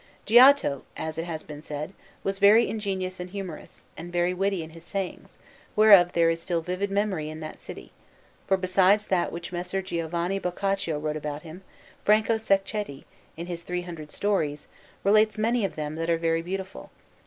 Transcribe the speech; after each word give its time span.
Giotto, 0.25 0.81
as 0.97 1.19
it 1.19 1.25
has 1.25 1.43
been 1.43 1.61
said, 1.61 1.93
was 2.23 2.39
very 2.39 2.67
ingenious 2.67 3.19
and 3.19 3.29
humorous, 3.29 3.83
and 3.95 4.11
very 4.11 4.33
witty 4.33 4.63
in 4.63 4.71
his 4.71 4.83
sayings, 4.83 5.37
whereof 5.75 6.13
there 6.13 6.31
is 6.31 6.41
still 6.41 6.59
vivid 6.61 6.89
memory 6.89 7.29
in 7.29 7.39
that 7.41 7.59
city; 7.59 7.91
for 8.47 8.57
besides 8.57 9.05
that 9.05 9.31
which 9.31 9.51
Messer 9.51 9.83
Giovanni 9.83 10.39
Boccaccio 10.39 10.97
wrote 10.97 11.17
about 11.17 11.43
him, 11.43 11.61
Franco 12.03 12.37
Sacchetti, 12.39 13.05
in 13.37 13.45
his 13.45 13.61
three 13.61 13.83
hundred 13.83 14.11
Stories, 14.11 14.65
relates 15.03 15.37
many 15.37 15.63
of 15.63 15.75
them 15.75 15.93
that 15.97 16.09
are 16.09 16.17
very 16.17 16.41
beautiful. 16.41 16.89